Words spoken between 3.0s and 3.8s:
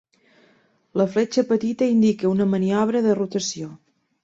de rotació.